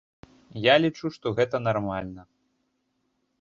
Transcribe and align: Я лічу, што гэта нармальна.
Я 0.73 0.77
лічу, 0.83 1.11
што 1.17 1.33
гэта 1.41 1.61
нармальна. 1.67 2.21